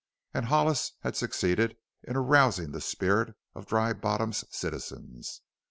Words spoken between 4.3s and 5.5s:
citizens.